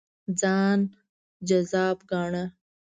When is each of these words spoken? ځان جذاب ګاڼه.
ځان 0.39 0.79
جذاب 1.47 1.97
ګاڼه. 2.11 2.43